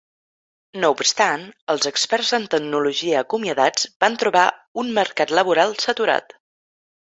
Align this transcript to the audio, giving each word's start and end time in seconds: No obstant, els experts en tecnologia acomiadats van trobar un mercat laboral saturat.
No 0.83 0.87
obstant, 0.93 1.43
els 1.73 1.85
experts 1.91 2.31
en 2.37 2.47
tecnologia 2.53 3.19
acomiadats 3.19 3.85
van 4.05 4.17
trobar 4.25 4.47
un 4.85 4.91
mercat 4.97 5.35
laboral 5.43 5.77
saturat. 5.87 6.37